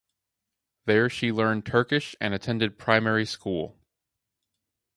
[0.85, 3.77] There she learned Turkish and attended primary school.